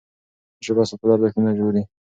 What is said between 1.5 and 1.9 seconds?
ژغوري.